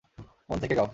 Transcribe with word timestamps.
মন 0.49 0.57
থেকে 0.61 0.73
গাও! 0.75 0.87